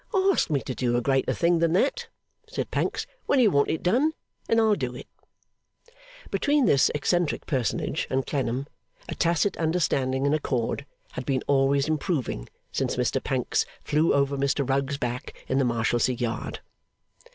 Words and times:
'Ask 0.15 0.49
me 0.49 0.61
to 0.61 0.73
do 0.73 0.97
a 0.97 1.01
greater 1.01 1.31
thing 1.31 1.59
than 1.59 1.73
that,' 1.73 2.07
said 2.47 2.71
Pancks, 2.71 3.05
'when 3.27 3.39
you 3.39 3.51
want 3.51 3.69
it 3.69 3.83
done, 3.83 4.13
and 4.49 4.59
I'll 4.59 4.73
do 4.73 4.95
it.' 4.95 5.05
Between 6.31 6.65
this 6.65 6.89
eccentric 6.95 7.45
personage 7.45 8.07
and 8.09 8.25
Clennam, 8.25 8.65
a 9.07 9.13
tacit 9.13 9.55
understanding 9.57 10.25
and 10.25 10.33
accord 10.33 10.87
had 11.11 11.23
been 11.23 11.43
always 11.45 11.87
improving 11.87 12.49
since 12.71 12.95
Mr 12.95 13.23
Pancks 13.23 13.63
flew 13.83 14.11
over 14.11 14.37
Mr 14.39 14.67
Rugg's 14.67 14.97
back 14.97 15.35
in 15.47 15.59
the 15.59 15.65
Marshalsea 15.65 16.15
Yard. 16.15 16.61